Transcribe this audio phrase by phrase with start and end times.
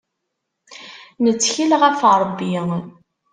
[1.23, 2.53] Nettkel ɣef Rebbi.